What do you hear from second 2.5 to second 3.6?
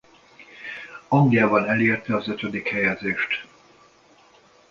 helyezést.